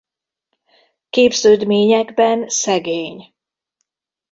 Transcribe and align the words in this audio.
Képződményekben 1.09 2.49
szegény. 2.49 3.33